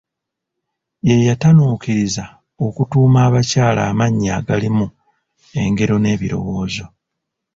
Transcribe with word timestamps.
Ye 1.07 1.15
yatanuukiriza 1.29 2.23
okutuuma 2.65 3.19
abakyala 3.27 3.81
amannya 3.91 4.29
agalimu 4.39 4.85
engero 5.61 5.95
n'ebirowoozo. 5.99 6.85